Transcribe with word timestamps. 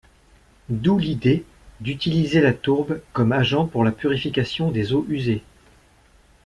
D'où 0.69 0.97
l'idée 0.97 1.45
d'utiliser 1.79 2.41
la 2.41 2.53
tourbe 2.53 3.03
comme 3.13 3.31
agent 3.31 3.67
pour 3.67 3.83
la 3.83 3.91
purification 3.91 4.71
des 4.71 4.93
eaux 4.93 5.05
usées. 5.09 5.43